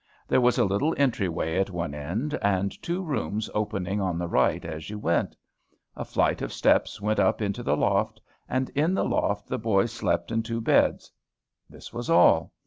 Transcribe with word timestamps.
There 0.27 0.41
was 0.41 0.57
a 0.57 0.65
little 0.65 0.95
entry 0.97 1.29
way 1.29 1.59
at 1.59 1.69
one 1.69 1.93
end, 1.93 2.33
and 2.41 2.71
two 2.81 3.03
rooms 3.03 3.51
opening 3.53 4.01
on 4.01 4.17
the 4.17 4.27
right 4.27 4.65
as 4.65 4.89
you 4.89 4.97
went. 4.97 5.35
A 5.95 6.03
flight 6.03 6.41
of 6.41 6.51
steps 6.51 6.99
went 6.99 7.19
up 7.19 7.39
into 7.39 7.61
the 7.61 7.77
loft, 7.77 8.19
and 8.49 8.69
in 8.71 8.95
the 8.95 9.05
loft 9.05 9.47
the 9.47 9.59
boys 9.59 9.91
slept 9.93 10.31
in 10.31 10.41
two 10.41 10.59
beds. 10.59 11.11
This 11.69 11.93
was 11.93 12.09
all. 12.09 12.51